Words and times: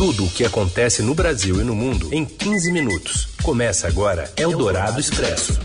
Tudo 0.00 0.24
o 0.24 0.30
que 0.30 0.46
acontece 0.46 1.02
no 1.02 1.14
Brasil 1.14 1.60
e 1.60 1.62
no 1.62 1.74
mundo 1.74 2.08
em 2.10 2.24
15 2.24 2.72
minutos. 2.72 3.26
Começa 3.42 3.86
agora 3.86 4.32
Eldorado 4.34 4.98
Expresso. 4.98 5.60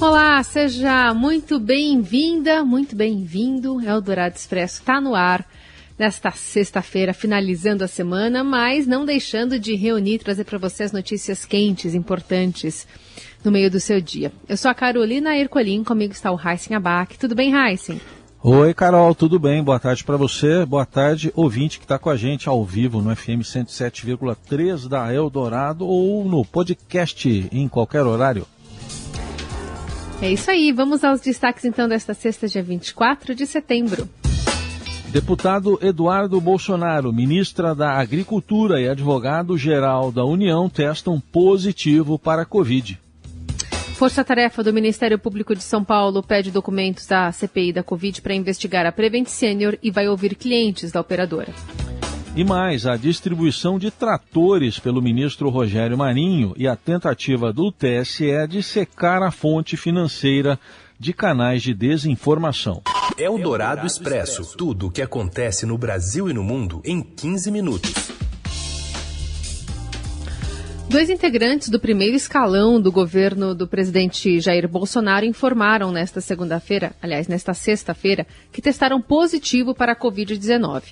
Olá, 0.00 0.40
seja 0.44 1.12
muito 1.12 1.58
bem-vinda, 1.58 2.64
muito 2.64 2.94
bem-vindo. 2.94 3.84
Eldorado 3.84 4.36
Expresso 4.36 4.78
está 4.78 5.00
no 5.00 5.16
ar 5.16 5.44
nesta 5.98 6.30
sexta-feira, 6.30 7.12
finalizando 7.12 7.82
a 7.82 7.88
semana, 7.88 8.44
mas 8.44 8.86
não 8.86 9.04
deixando 9.04 9.58
de 9.58 9.74
reunir, 9.74 10.20
trazer 10.20 10.44
para 10.44 10.56
você 10.56 10.84
as 10.84 10.92
notícias 10.92 11.44
quentes, 11.44 11.96
importantes 11.96 12.86
no 13.44 13.50
meio 13.50 13.68
do 13.68 13.80
seu 13.80 14.00
dia. 14.00 14.30
Eu 14.48 14.56
sou 14.56 14.70
a 14.70 14.74
Carolina 14.74 15.36
Ercolim, 15.36 15.82
comigo 15.82 16.12
está 16.12 16.30
o 16.30 16.38
Heisen 16.40 16.76
Abac. 16.76 17.18
Tudo 17.18 17.34
bem, 17.34 17.52
Heisen? 17.56 18.00
Oi, 18.42 18.72
Carol, 18.72 19.14
tudo 19.14 19.38
bem? 19.38 19.62
Boa 19.62 19.78
tarde 19.78 20.02
para 20.02 20.16
você. 20.16 20.64
Boa 20.64 20.86
tarde, 20.86 21.30
ouvinte 21.36 21.78
que 21.78 21.84
está 21.84 21.98
com 21.98 22.08
a 22.08 22.16
gente 22.16 22.48
ao 22.48 22.64
vivo 22.64 23.02
no 23.02 23.14
FM 23.14 23.42
107,3 23.42 24.88
da 24.88 25.12
Eldorado 25.12 25.86
ou 25.86 26.24
no 26.24 26.42
podcast 26.42 27.28
em 27.52 27.68
qualquer 27.68 28.02
horário. 28.02 28.46
É 30.22 30.32
isso 30.32 30.50
aí. 30.50 30.72
Vamos 30.72 31.04
aos 31.04 31.20
destaques 31.20 31.66
então 31.66 31.86
desta 31.86 32.14
sexta, 32.14 32.48
dia 32.48 32.62
24 32.62 33.34
de 33.34 33.46
setembro. 33.46 34.08
Deputado 35.10 35.78
Eduardo 35.82 36.40
Bolsonaro, 36.40 37.12
ministra 37.12 37.74
da 37.74 37.92
Agricultura 37.92 38.80
e 38.80 38.88
advogado-geral 38.88 40.10
da 40.10 40.24
União 40.24 40.66
testam 40.66 41.20
positivo 41.20 42.18
para 42.18 42.40
a 42.42 42.46
Covid. 42.46 42.98
Força-tarefa 44.00 44.64
do 44.64 44.72
Ministério 44.72 45.18
Público 45.18 45.54
de 45.54 45.62
São 45.62 45.84
Paulo 45.84 46.22
pede 46.22 46.50
documentos 46.50 47.04
da 47.06 47.30
CPI 47.30 47.70
da 47.70 47.82
Covid 47.82 48.22
para 48.22 48.32
investigar 48.32 48.86
a 48.86 48.90
Prevent 48.90 49.26
Senior 49.26 49.76
e 49.82 49.90
vai 49.90 50.08
ouvir 50.08 50.36
clientes 50.36 50.90
da 50.90 51.02
operadora. 51.02 51.52
E 52.34 52.42
mais, 52.42 52.86
a 52.86 52.96
distribuição 52.96 53.78
de 53.78 53.90
tratores 53.90 54.78
pelo 54.78 55.02
ministro 55.02 55.50
Rogério 55.50 55.98
Marinho 55.98 56.54
e 56.56 56.66
a 56.66 56.74
tentativa 56.74 57.52
do 57.52 57.70
TSE 57.70 58.48
de 58.48 58.62
secar 58.62 59.22
a 59.22 59.30
fonte 59.30 59.76
financeira 59.76 60.58
de 60.98 61.12
canais 61.12 61.62
de 61.62 61.74
desinformação. 61.74 62.80
É 63.18 63.28
o 63.28 63.36
Dourado 63.36 63.86
Expresso. 63.86 64.56
Tudo 64.56 64.86
o 64.86 64.90
que 64.90 65.02
acontece 65.02 65.66
no 65.66 65.76
Brasil 65.76 66.30
e 66.30 66.32
no 66.32 66.42
mundo 66.42 66.80
em 66.86 67.02
15 67.02 67.50
minutos. 67.50 67.92
Dois 70.90 71.08
integrantes 71.08 71.68
do 71.68 71.78
primeiro 71.78 72.16
escalão 72.16 72.80
do 72.80 72.90
governo 72.90 73.54
do 73.54 73.64
presidente 73.64 74.40
Jair 74.40 74.68
Bolsonaro 74.68 75.24
informaram 75.24 75.92
nesta 75.92 76.20
segunda-feira, 76.20 76.96
aliás, 77.00 77.28
nesta 77.28 77.54
sexta-feira, 77.54 78.26
que 78.50 78.60
testaram 78.60 79.00
positivo 79.00 79.72
para 79.72 79.92
a 79.92 79.96
Covid-19. 79.96 80.82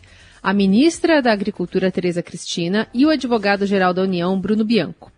A 0.41 0.55
ministra 0.55 1.21
da 1.21 1.33
Agricultura, 1.33 1.91
Tereza 1.91 2.23
Cristina, 2.23 2.87
e 2.95 3.05
o 3.05 3.11
advogado-geral 3.11 3.93
da 3.93 4.03
União, 4.03 4.41
Bruno 4.41 4.65
Bianco. 4.65 5.11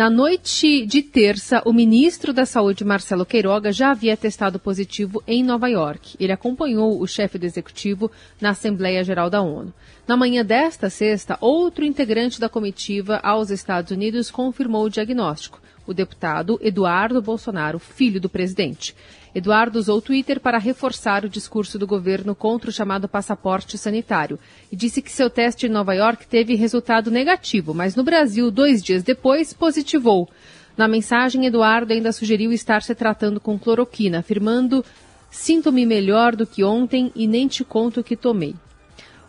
Na 0.00 0.08
noite 0.08 0.86
de 0.86 1.02
terça, 1.02 1.60
o 1.66 1.74
ministro 1.74 2.32
da 2.32 2.46
Saúde, 2.46 2.86
Marcelo 2.86 3.26
Queiroga, 3.26 3.70
já 3.70 3.90
havia 3.90 4.16
testado 4.16 4.58
positivo 4.58 5.22
em 5.26 5.44
Nova 5.44 5.68
York. 5.68 6.16
Ele 6.18 6.32
acompanhou 6.32 6.98
o 6.98 7.06
chefe 7.06 7.36
do 7.36 7.44
executivo 7.44 8.10
na 8.40 8.48
Assembleia 8.48 9.04
Geral 9.04 9.28
da 9.28 9.42
ONU. 9.42 9.74
Na 10.08 10.16
manhã 10.16 10.42
desta 10.42 10.88
sexta, 10.88 11.36
outro 11.38 11.84
integrante 11.84 12.40
da 12.40 12.48
comitiva 12.48 13.20
aos 13.22 13.50
Estados 13.50 13.90
Unidos 13.90 14.30
confirmou 14.30 14.86
o 14.86 14.90
diagnóstico 14.90 15.60
o 15.90 15.94
deputado 15.94 16.58
Eduardo 16.62 17.20
Bolsonaro, 17.20 17.78
filho 17.80 18.20
do 18.20 18.28
presidente. 18.28 18.94
Eduardo 19.34 19.78
usou 19.78 19.98
o 19.98 20.02
Twitter 20.02 20.40
para 20.40 20.58
reforçar 20.58 21.24
o 21.24 21.28
discurso 21.28 21.78
do 21.78 21.86
governo 21.86 22.34
contra 22.34 22.70
o 22.70 22.72
chamado 22.72 23.08
passaporte 23.08 23.78
sanitário 23.78 24.38
e 24.72 24.76
disse 24.76 25.00
que 25.00 25.10
seu 25.10 25.30
teste 25.30 25.66
em 25.66 25.70
Nova 25.70 25.94
York 25.94 26.26
teve 26.26 26.56
resultado 26.56 27.10
negativo, 27.10 27.72
mas 27.72 27.94
no 27.94 28.02
Brasil, 28.02 28.50
dois 28.50 28.82
dias 28.82 29.02
depois, 29.02 29.52
positivou. 29.52 30.28
Na 30.76 30.88
mensagem, 30.88 31.46
Eduardo 31.46 31.92
ainda 31.92 32.10
sugeriu 32.10 32.52
estar 32.52 32.82
se 32.82 32.94
tratando 32.94 33.38
com 33.38 33.58
cloroquina, 33.58 34.18
afirmando: 34.18 34.84
Sinto-me 35.30 35.86
melhor 35.86 36.34
do 36.34 36.46
que 36.46 36.64
ontem 36.64 37.12
e 37.14 37.26
nem 37.26 37.46
te 37.46 37.64
conto 37.64 38.00
o 38.00 38.04
que 38.04 38.16
tomei. 38.16 38.54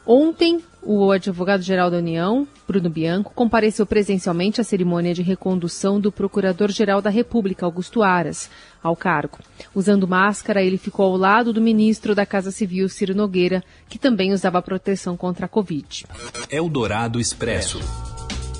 Ontem, 0.05 0.59
o 0.81 1.11
advogado-geral 1.11 1.91
da 1.91 1.97
União, 1.97 2.47
Bruno 2.67 2.89
Bianco, 2.89 3.33
compareceu 3.35 3.85
presencialmente 3.85 4.59
à 4.59 4.63
cerimônia 4.63 5.13
de 5.13 5.21
recondução 5.21 5.99
do 5.99 6.11
Procurador-Geral 6.11 7.01
da 7.01 7.09
República, 7.09 7.65
Augusto 7.65 8.01
Aras, 8.01 8.49
ao 8.81 8.95
cargo. 8.95 9.37
Usando 9.75 10.07
máscara, 10.07 10.63
ele 10.63 10.77
ficou 10.77 11.05
ao 11.05 11.17
lado 11.17 11.53
do 11.53 11.61
ministro 11.61 12.15
da 12.15 12.25
Casa 12.25 12.51
Civil, 12.51 12.89
Ciro 12.89 13.13
Nogueira, 13.13 13.63
que 13.87 13.99
também 13.99 14.33
usava 14.33 14.61
proteção 14.61 15.15
contra 15.15 15.45
a 15.45 15.49
Covid. 15.49 16.05
Eldorado 16.49 17.19
Expresso. 17.19 17.79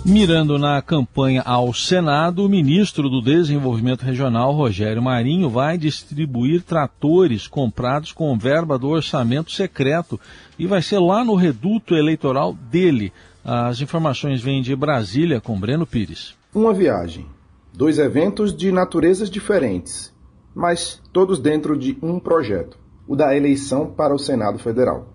Mirando 0.04 0.58
na 0.58 0.82
campanha 0.82 1.44
ao 1.46 1.72
Senado, 1.76 2.44
o 2.44 2.50
ministro 2.50 3.08
do 3.08 3.22
Desenvolvimento 3.22 4.02
Regional, 4.02 4.52
Rogério 4.52 5.02
Marinho, 5.02 5.48
vai 5.48 5.78
distribuir 5.78 6.64
tratores 6.64 7.48
comprados 7.48 8.12
com 8.12 8.36
verba 8.36 8.80
do 8.80 8.90
orçamento 8.90 9.52
secreto 9.52 10.20
e 10.58 10.66
vai 10.66 10.82
ser 10.82 10.98
lá 10.98 11.24
no 11.24 11.36
reduto 11.36 11.94
eleitoral 11.94 12.54
dele. 12.54 13.14
As 13.46 13.80
informações 13.80 14.42
vêm 14.42 14.64
de 14.64 14.76
Brasília 14.76 15.40
com 15.40 15.60
Breno 15.60 15.86
Pires. 15.86 16.36
Uma 16.54 16.74
viagem, 16.74 17.28
dois 17.72 18.00
eventos 18.00 18.58
de 18.58 18.72
naturezas 18.72 19.30
diferentes, 19.30 20.12
mas 20.54 21.00
todos 21.14 21.38
dentro 21.38 21.78
de 21.78 21.96
um 22.02 22.20
projeto, 22.20 22.76
o 23.08 23.16
da 23.16 23.38
eleição 23.38 23.86
para 23.86 24.16
o 24.16 24.20
Senado 24.20 24.58
Federal. 24.58 25.14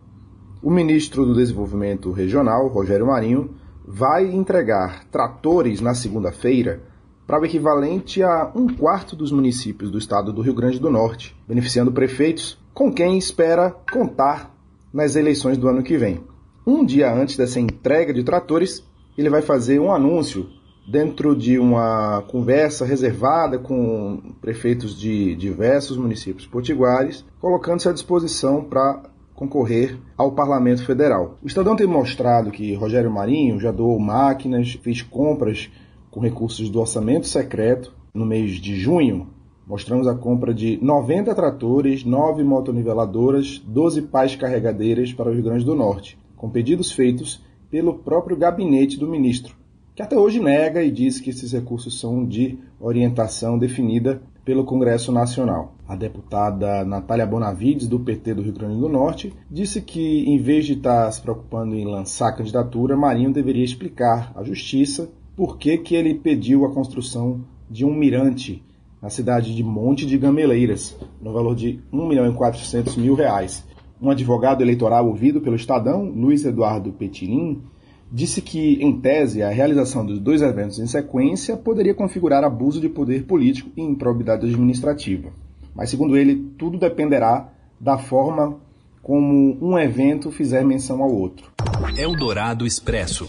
O 0.63 0.71
ministro 0.71 1.27
do 1.27 1.35
Desenvolvimento 1.35 2.13
Regional, 2.13 2.69
Rogério 2.69 3.09
Marinho, 3.09 3.51
vai 3.87 4.27
entregar 4.27 5.05
tratores 5.05 5.81
na 5.81 5.95
segunda-feira 5.95 6.83
para 7.27 7.41
o 7.41 7.45
equivalente 7.45 8.23
a 8.23 8.51
um 8.55 8.69
quarto 8.69 9.15
dos 9.15 9.33
municípios 9.33 9.91
do 9.91 9.99
estado 9.99 10.33
do 10.33 10.43
Rio 10.43 10.55
Grande 10.55 10.79
do 10.79 10.91
Norte, 10.91 11.37
beneficiando 11.47 11.93
prefeitos 11.93 12.59
com 12.75 12.93
quem 12.93 13.17
espera 13.17 13.75
contar 13.93 14.55
nas 14.93 15.17
eleições 15.17 15.57
do 15.57 15.69
ano 15.69 15.83
que 15.83 15.97
vem. 15.97 16.21
Um 16.67 16.85
dia 16.85 17.13
antes 17.13 17.37
dessa 17.37 17.61
entrega 17.61 18.13
de 18.13 18.25
tratores, 18.25 18.85
ele 19.17 19.31
vai 19.31 19.43
fazer 19.43 19.79
um 19.81 19.93
anúncio 19.93 20.49
dentro 20.87 21.35
de 21.35 21.59
uma 21.59 22.23
conversa 22.29 22.85
reservada 22.85 23.59
com 23.59 24.35
prefeitos 24.41 24.97
de 24.99 25.35
diversos 25.35 25.97
municípios 25.97 26.47
potiguares, 26.47 27.25
colocando-se 27.41 27.89
à 27.89 27.93
disposição 27.93 28.63
para 28.63 29.03
concorrer 29.37 29.99
ao 30.17 30.33
Parlamento 30.33 30.85
Federal. 30.85 31.37
O 31.43 31.47
Estadão 31.47 31.77
tem 31.77 31.87
mostrado 31.87 32.51
que 32.51 32.75
Rogério 32.75 33.11
Marinho 33.11 33.61
já 33.61 33.71
doou 33.71 33.99
máquinas, 34.01 34.73
fez 34.83 35.03
compras 35.03 35.71
com 36.11 36.21
recursos 36.21 36.71
do 36.71 36.81
orçamento 36.81 37.27
secreto. 37.27 37.95
No 38.15 38.25
mês 38.25 38.53
de 38.53 38.75
junho, 38.75 39.29
mostramos 39.67 40.09
a 40.09 40.15
compra 40.15 40.55
de 40.55 40.79
90 40.83 41.35
tratores, 41.35 42.03
9 42.03 42.43
motoniveladoras, 42.43 43.63
12 43.67 44.03
pás 44.03 44.35
carregadeiras 44.35 45.13
para 45.13 45.29
o 45.29 45.35
Rio 45.35 45.45
Grande 45.45 45.67
do 45.67 45.75
Norte, 45.75 46.19
com 46.35 46.49
pedidos 46.49 46.91
feitos 46.91 47.45
pelo 47.71 47.95
próprio 47.99 48.39
gabinete 48.39 48.99
do 48.99 49.07
ministro, 49.07 49.55
que 49.97 50.03
até 50.03 50.15
hoje 50.15 50.39
nega 50.39 50.83
e 50.83 50.91
diz 50.91 51.19
que 51.19 51.31
esses 51.31 51.53
recursos 51.53 51.99
são 51.99 52.23
de 52.23 52.59
orientação 52.79 53.59
definida 53.59 54.21
pelo 54.45 54.63
Congresso 54.63 55.11
Nacional. 55.11 55.75
A 55.89 55.97
deputada 55.97 56.85
Natália 56.85 57.27
Bonavides, 57.27 57.89
do 57.89 57.99
PT 57.99 58.35
do 58.35 58.43
Rio 58.43 58.53
Grande 58.53 58.79
do 58.79 58.91
Norte, 58.91 59.33
disse 59.51 59.81
que, 59.81 60.23
em 60.29 60.37
vez 60.37 60.67
de 60.67 60.75
estar 60.75 61.11
se 61.11 61.23
preocupando 61.23 61.75
em 61.75 61.87
lançar 61.87 62.29
a 62.29 62.33
candidatura, 62.33 62.95
Marinho 62.95 63.33
deveria 63.33 63.65
explicar 63.65 64.33
à 64.37 64.45
Justiça 64.45 65.09
por 65.35 65.57
que, 65.57 65.79
que 65.79 65.97
ele 65.97 66.15
pediu 66.15 66.67
a 66.67 66.75
construção 66.75 67.41
de 67.71 67.83
um 67.87 67.95
mirante 67.95 68.63
na 69.01 69.09
cidade 69.09 69.57
de 69.57 69.65
Monte 69.65 70.05
de 70.05 70.19
Gameleiras, 70.19 70.95
no 71.23 71.33
valor 71.33 71.55
de 71.55 71.81
1 71.91 72.07
milhão 72.07 72.31
e 72.31 72.35
400 72.35 72.97
mil 72.97 73.15
reais. 73.15 73.65
Um 74.01 74.11
advogado 74.11 74.61
eleitoral 74.61 75.07
ouvido 75.07 75.41
pelo 75.41 75.57
Estadão, 75.57 76.05
Luiz 76.05 76.45
Eduardo 76.45 76.93
Petilim, 76.93 77.63
disse 78.11 78.41
que, 78.41 78.83
em 78.83 79.01
tese, 79.01 79.43
a 79.43 79.51
realização 79.51 80.05
dos 80.05 80.19
dois 80.19 80.43
eventos 80.43 80.79
em 80.79 80.87
sequência 80.87 81.57
poderia 81.57 81.95
configurar 81.95 82.45
abuso 82.45 82.81
de 82.81 82.89
poder 82.89 83.25
político 83.25 83.71
e 83.77 83.83
improbidade 83.83 84.47
administrativa. 84.47 85.31
Mas, 85.75 85.91
segundo 85.91 86.17
ele, 86.17 86.51
tudo 86.59 86.79
dependerá 86.79 87.49
da 87.81 87.99
forma 87.99 88.59
como 89.03 89.57
um 89.61 89.79
evento 89.79 90.31
fizer 90.31 90.65
menção 90.65 91.03
ao 91.03 91.13
outro. 91.13 91.51
Eldorado 91.97 92.67
Expresso. 92.67 93.29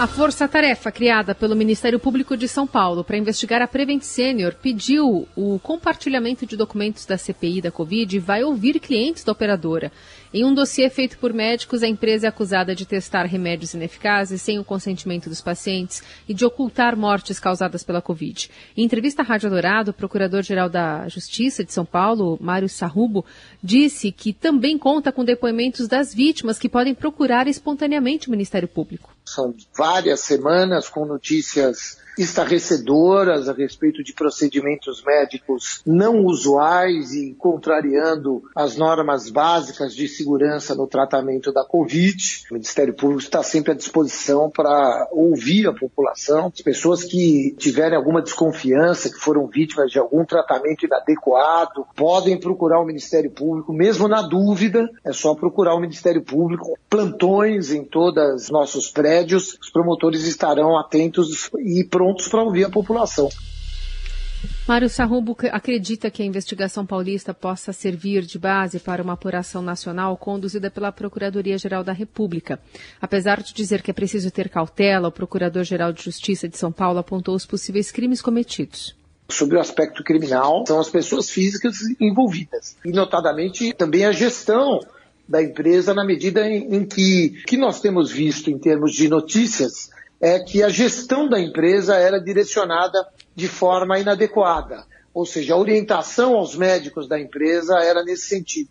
A 0.00 0.06
força-tarefa 0.06 0.90
criada 0.90 1.34
pelo 1.34 1.54
Ministério 1.54 2.00
Público 2.00 2.34
de 2.34 2.48
São 2.48 2.66
Paulo 2.66 3.04
para 3.04 3.18
investigar 3.18 3.60
a 3.60 3.68
Prevent 3.68 4.00
Senior 4.00 4.54
pediu 4.54 5.28
o 5.36 5.58
compartilhamento 5.58 6.46
de 6.46 6.56
documentos 6.56 7.04
da 7.04 7.18
CPI 7.18 7.60
da 7.60 7.70
Covid 7.70 8.16
e 8.16 8.18
vai 8.18 8.42
ouvir 8.42 8.80
clientes 8.80 9.22
da 9.22 9.32
operadora. 9.32 9.92
Em 10.32 10.42
um 10.42 10.54
dossiê 10.54 10.88
feito 10.88 11.18
por 11.18 11.34
médicos, 11.34 11.82
a 11.82 11.86
empresa 11.86 12.26
é 12.26 12.30
acusada 12.30 12.74
de 12.74 12.86
testar 12.86 13.26
remédios 13.26 13.74
ineficazes 13.74 14.40
sem 14.40 14.58
o 14.58 14.64
consentimento 14.64 15.28
dos 15.28 15.42
pacientes 15.42 16.02
e 16.26 16.32
de 16.32 16.46
ocultar 16.46 16.96
mortes 16.96 17.38
causadas 17.38 17.82
pela 17.82 18.00
Covid. 18.00 18.48
Em 18.74 18.82
entrevista 18.82 19.20
à 19.20 19.24
Rádio 19.26 19.50
Dourado, 19.50 19.90
o 19.90 19.94
Procurador-Geral 19.94 20.70
da 20.70 21.08
Justiça 21.08 21.62
de 21.62 21.74
São 21.74 21.84
Paulo, 21.84 22.38
Mário 22.40 22.70
Sarrubo, 22.70 23.22
disse 23.62 24.10
que 24.10 24.32
também 24.32 24.78
conta 24.78 25.12
com 25.12 25.26
depoimentos 25.26 25.86
das 25.86 26.14
vítimas 26.14 26.58
que 26.58 26.70
podem 26.70 26.94
procurar 26.94 27.46
espontaneamente 27.46 28.28
o 28.28 28.30
Ministério 28.30 28.66
Público. 28.66 29.10
São 29.34 29.54
várias 29.76 30.20
semanas 30.20 30.88
com 30.88 31.04
notícias 31.04 31.98
estarrecedoras 32.18 33.48
a 33.48 33.52
respeito 33.52 34.02
de 34.02 34.12
procedimentos 34.12 35.02
médicos 35.04 35.80
não 35.86 36.24
usuais 36.24 37.12
e 37.12 37.34
contrariando 37.38 38.42
as 38.54 38.76
normas 38.76 39.30
básicas 39.30 39.94
de 39.94 40.08
segurança 40.08 40.74
no 40.74 40.86
tratamento 40.86 41.52
da 41.52 41.64
Covid. 41.64 42.44
O 42.50 42.54
Ministério 42.54 42.94
Público 42.94 43.22
está 43.22 43.42
sempre 43.42 43.72
à 43.72 43.74
disposição 43.74 44.50
para 44.50 45.08
ouvir 45.12 45.66
a 45.66 45.72
população, 45.72 46.52
as 46.54 46.62
pessoas 46.62 47.04
que 47.04 47.54
tiverem 47.58 47.96
alguma 47.96 48.22
desconfiança, 48.22 49.10
que 49.10 49.18
foram 49.18 49.46
vítimas 49.46 49.90
de 49.90 49.98
algum 49.98 50.24
tratamento 50.24 50.84
inadequado, 50.84 51.86
podem 51.96 52.38
procurar 52.38 52.80
o 52.80 52.84
Ministério 52.84 53.30
Público, 53.30 53.72
mesmo 53.72 54.08
na 54.08 54.22
dúvida, 54.22 54.88
é 55.04 55.12
só 55.12 55.34
procurar 55.34 55.74
o 55.74 55.80
Ministério 55.80 56.22
Público. 56.22 56.78
Plantões 56.88 57.70
em 57.70 57.84
todos 57.84 58.44
os 58.44 58.50
nossos 58.50 58.90
prédios, 58.90 59.19
os 59.34 59.70
promotores 59.72 60.26
estarão 60.26 60.78
atentos 60.78 61.50
e 61.58 61.84
prontos 61.84 62.10
prontos 62.10 62.28
para 62.28 62.42
ouvir 62.42 62.64
a 62.64 62.70
população. 62.70 63.28
Mário 64.66 64.88
Sarrubo 64.88 65.36
acredita 65.52 66.10
que 66.10 66.22
a 66.22 66.24
investigação 66.24 66.86
paulista 66.86 67.34
possa 67.34 67.72
servir 67.72 68.22
de 68.22 68.38
base 68.38 68.78
para 68.78 69.02
uma 69.02 69.12
apuração 69.12 69.60
nacional 69.60 70.16
conduzida 70.16 70.70
pela 70.70 70.90
Procuradoria-Geral 70.90 71.84
da 71.84 71.92
República. 71.92 72.58
Apesar 73.00 73.42
de 73.42 73.52
dizer 73.52 73.82
que 73.82 73.90
é 73.90 73.94
preciso 73.94 74.30
ter 74.30 74.48
cautela, 74.48 75.08
o 75.08 75.12
Procurador-Geral 75.12 75.92
de 75.92 76.02
Justiça 76.02 76.48
de 76.48 76.56
São 76.56 76.72
Paulo 76.72 76.98
apontou 76.98 77.34
os 77.34 77.44
possíveis 77.44 77.90
crimes 77.90 78.22
cometidos 78.22 78.98
sobre 79.28 79.56
o 79.56 79.60
aspecto 79.60 80.02
criminal 80.02 80.64
são 80.66 80.80
as 80.80 80.90
pessoas 80.90 81.30
físicas 81.30 81.76
envolvidas 82.00 82.76
e 82.84 82.90
notadamente 82.90 83.72
também 83.72 84.04
a 84.04 84.10
gestão 84.10 84.80
da 85.30 85.40
empresa 85.40 85.94
na 85.94 86.04
medida 86.04 86.44
em, 86.44 86.74
em 86.74 86.84
que 86.84 87.44
que 87.46 87.56
nós 87.56 87.80
temos 87.80 88.10
visto 88.10 88.50
em 88.50 88.58
termos 88.58 88.92
de 88.92 89.08
notícias 89.08 89.88
é 90.20 90.40
que 90.40 90.60
a 90.60 90.68
gestão 90.68 91.28
da 91.28 91.40
empresa 91.40 91.94
era 91.94 92.18
direcionada 92.18 92.98
de 93.34 93.46
forma 93.46 93.98
inadequada, 93.98 94.84
ou 95.14 95.24
seja, 95.24 95.54
a 95.54 95.56
orientação 95.56 96.34
aos 96.34 96.56
médicos 96.56 97.08
da 97.08 97.18
empresa 97.18 97.78
era 97.78 98.02
nesse 98.02 98.26
sentido. 98.26 98.70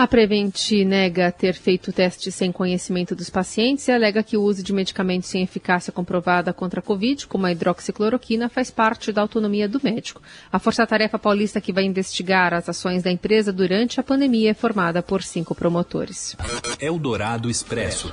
A 0.00 0.06
Prevent 0.06 0.70
nega 0.86 1.30
ter 1.30 1.52
feito 1.52 1.92
teste 1.92 2.32
sem 2.32 2.50
conhecimento 2.50 3.14
dos 3.14 3.28
pacientes 3.28 3.86
e 3.86 3.92
alega 3.92 4.22
que 4.22 4.34
o 4.34 4.42
uso 4.42 4.62
de 4.62 4.72
medicamentos 4.72 5.28
sem 5.28 5.42
eficácia 5.42 5.92
comprovada 5.92 6.54
contra 6.54 6.80
a 6.80 6.82
Covid, 6.82 7.26
como 7.26 7.44
a 7.44 7.52
hidroxicloroquina, 7.52 8.48
faz 8.48 8.70
parte 8.70 9.12
da 9.12 9.20
autonomia 9.20 9.68
do 9.68 9.78
médico. 9.84 10.22
A 10.50 10.58
Força-Tarefa 10.58 11.18
Paulista 11.18 11.60
que 11.60 11.70
vai 11.70 11.84
investigar 11.84 12.54
as 12.54 12.66
ações 12.66 13.02
da 13.02 13.10
empresa 13.10 13.52
durante 13.52 14.00
a 14.00 14.02
pandemia 14.02 14.52
é 14.52 14.54
formada 14.54 15.02
por 15.02 15.22
cinco 15.22 15.54
promotores. 15.54 16.34
Eldorado 16.80 17.50
Expresso. 17.50 18.10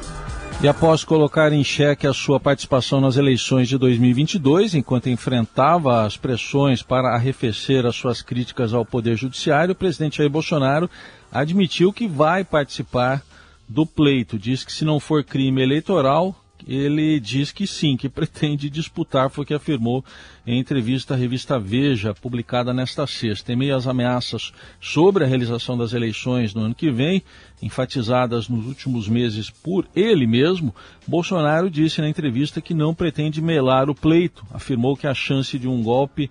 E 0.60 0.68
após 0.68 1.04
colocar 1.04 1.54
em 1.54 1.64
xeque 1.64 2.08
a 2.08 2.14
sua 2.14 2.40
participação 2.40 3.00
nas 3.00 3.16
eleições 3.16 3.68
de 3.68 3.78
2022, 3.78 4.74
enquanto 4.74 5.08
enfrentava 5.08 6.04
as 6.04 6.18
pressões 6.18 6.82
para 6.82 7.14
arrefecer 7.14 7.86
as 7.86 7.96
suas 7.96 8.24
críticas 8.24 8.74
ao 8.74 8.84
Poder 8.84 9.16
Judiciário, 9.16 9.74
o 9.74 9.76
presidente 9.76 10.18
Jair 10.18 10.32
Bolsonaro 10.32 10.90
admitiu 11.32 11.94
que 11.94 12.08
vai 12.08 12.44
participar 12.44 13.22
do 13.70 13.86
pleito. 13.86 14.40
Diz 14.40 14.64
que 14.64 14.74
se 14.74 14.84
não 14.84 15.00
for 15.00 15.24
crime 15.24 15.62
eleitoral, 15.62 16.36
ele 16.68 17.20
diz 17.20 17.52
que 17.52 17.66
sim, 17.66 17.96
que 17.96 18.10
pretende 18.10 18.70
disputar, 18.70 19.30
foi 19.30 19.44
o 19.44 19.48
que 19.48 19.54
afirmou 19.54 20.04
em 20.46 20.60
entrevista 20.60 21.14
à 21.14 21.18
revista 21.18 21.58
Veja, 21.60 22.14
publicada 22.14 22.74
nesta 22.74 23.08
sexta. 23.08 23.54
Em 23.54 23.56
meio 23.56 23.76
às 23.76 23.88
ameaças 23.88 24.52
sobre 24.80 25.24
a 25.24 25.28
realização 25.28 25.78
das 25.78 25.94
eleições 25.94 26.54
no 26.54 26.62
ano 26.62 26.76
que 26.76 26.92
vem, 26.92 27.24
enfatizadas 27.62 28.50
nos 28.50 28.66
últimos 28.66 29.08
meses 29.08 29.50
por 29.50 29.88
ele 29.96 30.28
mesmo, 30.28 30.76
Bolsonaro 31.08 31.70
disse 31.70 32.02
na 32.02 32.10
entrevista 32.10 32.62
que 32.62 32.74
não 32.74 32.94
pretende 32.94 33.42
melar 33.42 33.90
o 33.90 33.96
pleito. 33.96 34.46
Afirmou 34.52 34.96
que 34.96 35.08
a 35.08 35.14
chance 35.14 35.58
de 35.58 35.68
um 35.68 35.82
golpe 35.82 36.30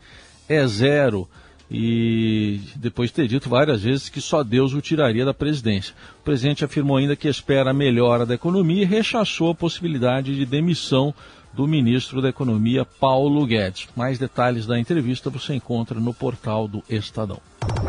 é 0.49 0.67
zero 0.67 1.29
e 1.71 2.61
depois 2.77 3.11
de 3.11 3.17
ter 3.17 3.29
dito 3.29 3.49
várias 3.49 3.83
vezes 3.83 4.09
que 4.09 4.21
só 4.21 4.43
Deus 4.43 4.73
o 4.73 4.81
tiraria 4.81 5.25
da 5.25 5.35
presidência. 5.35 5.95
O 6.21 6.25
presidente 6.25 6.65
afirmou 6.65 6.97
ainda 6.97 7.17
que 7.17 7.29
espera 7.29 7.71
a 7.71 7.75
melhora 7.75 8.25
da 8.25 8.35
economia 8.35 8.83
e 8.83 8.87
rechaçou 8.87 9.51
a 9.51 9.55
possibilidade 9.55 10.35
de 10.35 10.47
demissão 10.47 11.15
do 11.53 11.67
ministro 11.67 12.21
da 12.21 12.29
Economia, 12.29 12.85
Paulo 12.85 13.47
Guedes. 13.47 13.89
Mais 13.97 14.19
detalhes 14.19 14.67
da 14.67 14.79
entrevista 14.79 15.31
você 15.31 15.55
encontra 15.55 15.99
no 15.99 16.13
portal 16.13 16.69
do 16.69 16.85
Estadão. 16.89 17.41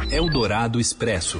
Eldorado 0.09 0.79
Expresso. 0.79 1.39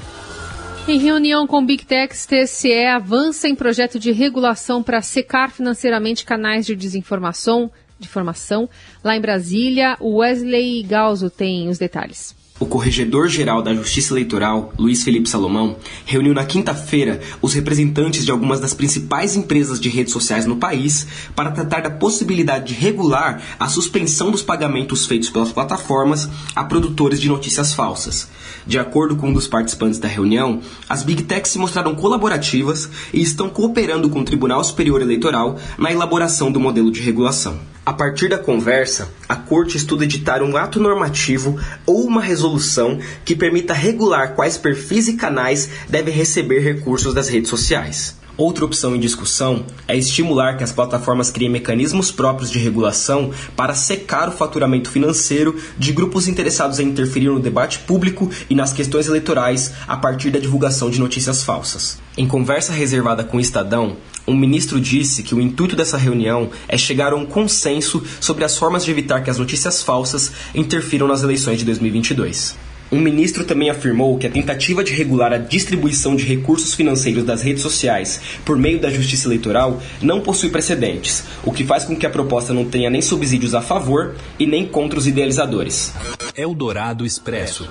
Em 0.88 1.00
reunião 1.00 1.48
com 1.48 1.66
Big 1.66 1.86
Techs, 1.86 2.26
TSE 2.26 2.86
avança 2.86 3.48
em 3.48 3.56
projeto 3.56 3.98
de 3.98 4.12
regulação 4.12 4.84
para 4.84 5.02
secar 5.02 5.52
financeiramente 5.52 6.26
canais 6.26 6.66
de 6.66 6.76
desinformação, 6.76 7.72
de 8.00 8.08
formação. 8.08 8.70
Lá 9.04 9.16
em 9.16 9.22
Brasília, 9.22 9.98
o 10.00 10.18
Wesley 10.18 10.84
Galzo 10.84 11.30
tem 11.30 11.70
os 11.70 11.78
detalhes. 11.78 12.36
O 12.60 12.66
Corregedor-Geral 12.66 13.62
da 13.62 13.72
Justiça 13.76 14.14
Eleitoral, 14.14 14.74
Luiz 14.80 15.04
Felipe 15.04 15.30
Salomão, 15.30 15.76
reuniu 16.06 16.34
na 16.34 16.44
quinta-feira 16.44 17.22
os 17.40 17.54
representantes 17.54 18.26
de 18.26 18.32
algumas 18.32 18.60
das 18.60 18.74
principais 18.74 19.36
empresas 19.36 19.80
de 19.80 19.90
redes 19.90 20.12
sociais 20.12 20.48
no 20.48 20.56
país 20.56 21.06
para 21.36 21.52
tratar 21.52 21.82
da 21.82 21.92
possibilidade 21.92 22.74
de 22.74 22.80
regular 22.80 23.44
a 23.60 23.68
suspensão 23.68 24.32
dos 24.32 24.42
pagamentos 24.42 25.06
feitos 25.06 25.30
pelas 25.30 25.52
plataformas 25.52 26.28
a 26.56 26.64
produtores 26.64 27.22
de 27.22 27.28
notícias 27.28 27.76
falsas. 27.76 28.28
De 28.66 28.80
acordo 28.80 29.16
com 29.16 29.30
um 29.30 29.34
dos 29.34 29.48
participantes 29.48 30.00
da 30.00 30.08
reunião, 30.08 30.60
as 30.90 31.04
Big 31.04 31.24
Techs 31.24 31.52
se 31.52 31.60
mostraram 31.60 31.94
colaborativas 31.94 32.90
e 33.14 33.22
estão 33.22 33.50
cooperando 33.50 34.10
com 34.10 34.22
o 34.22 34.26
Tribunal 34.26 34.64
Superior 34.64 35.04
Eleitoral 35.04 35.60
na 35.78 35.92
elaboração 35.92 36.52
do 36.52 36.60
modelo 36.60 36.92
de 36.92 37.02
regulação. 37.02 37.77
A 37.88 37.94
partir 37.94 38.28
da 38.28 38.38
conversa, 38.38 39.14
a 39.30 39.36
Corte 39.38 39.78
estuda 39.78 40.04
editar 40.04 40.44
um 40.44 40.58
ato 40.58 40.78
normativo 40.78 41.58
ou 41.86 42.04
uma 42.04 42.20
resolução 42.20 43.00
que 43.24 43.34
permita 43.34 43.74
regular 43.74 44.36
quais 44.36 44.58
perfis 44.58 45.08
e 45.08 45.14
canais 45.14 45.70
devem 45.88 46.14
receber 46.14 46.60
recursos 46.60 47.14
das 47.14 47.30
redes 47.30 47.50
sociais. 47.50 48.18
Outra 48.36 48.66
opção 48.66 48.94
em 48.94 49.00
discussão 49.00 49.66
é 49.88 49.96
estimular 49.96 50.58
que 50.58 50.66
as 50.66 50.74
plataformas 50.74 51.32
criem 51.32 51.50
mecanismos 51.50 52.12
próprios 52.12 52.52
de 52.52 52.60
regulação 52.60 53.32
para 53.56 53.74
secar 53.74 54.28
o 54.28 54.34
faturamento 54.34 54.92
financeiro 54.92 55.58
de 55.78 55.94
grupos 55.94 56.28
interessados 56.28 56.80
em 56.80 56.90
interferir 56.90 57.30
no 57.30 57.40
debate 57.40 57.80
público 57.80 58.30
e 58.50 58.54
nas 58.54 58.74
questões 58.74 59.08
eleitorais 59.08 59.72
a 59.88 59.96
partir 59.96 60.30
da 60.30 60.40
divulgação 60.40 60.90
de 60.90 61.00
notícias 61.00 61.42
falsas. 61.42 62.00
Em 62.18 62.28
conversa 62.28 62.74
reservada 62.74 63.24
com 63.24 63.38
o 63.38 63.40
Estadão, 63.40 63.96
um 64.28 64.36
ministro 64.36 64.80
disse 64.80 65.24
que 65.24 65.34
o 65.34 65.40
intuito 65.40 65.76
dessa 65.76 65.98
reunião 65.98 66.50
é 66.68 66.78
chegar 66.78 67.14
a 67.14 67.16
um 67.16 67.26
consenso 67.26 68.04
sobre 68.20 68.44
as 68.44 68.58
formas 68.58 68.84
de 68.84 68.92
evitar 68.92 69.24
que 69.24 69.30
as 69.30 69.38
notícias 69.38 69.82
falsas 69.82 70.34
interfiram 70.54 71.08
nas 71.08 71.24
eleições 71.24 71.60
de 71.60 71.66
2022. 71.66 72.58
Um 72.92 73.00
ministro 73.00 73.44
também 73.44 73.70
afirmou 73.70 74.18
que 74.18 74.28
a 74.28 74.30
tentativa 74.30 74.84
de 74.84 74.94
regular 74.94 75.34
a 75.34 75.38
distribuição 75.38 76.16
de 76.16 76.24
recursos 76.24 76.74
financeiros 76.74 77.24
das 77.24 77.42
redes 77.42 77.62
sociais 77.62 78.22
por 78.46 78.58
meio 78.58 78.80
da 78.80 78.90
justiça 78.90 79.28
eleitoral 79.28 79.82
não 80.02 80.22
possui 80.22 80.50
precedentes, 80.50 81.24
o 81.44 81.52
que 81.52 81.66
faz 81.66 81.84
com 81.84 81.96
que 81.96 82.06
a 82.06 82.10
proposta 82.10 82.54
não 82.54 82.66
tenha 82.66 82.90
nem 82.90 83.02
subsídios 83.02 83.54
a 83.54 83.62
favor 83.62 84.16
e 84.40 84.46
nem 84.46 84.66
contra 84.66 85.00
os 85.00 85.08
idealizadores. 85.08 85.94
Eldorado 86.36 87.06
Expresso. 87.06 87.68